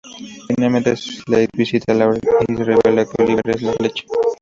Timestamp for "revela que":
2.63-3.21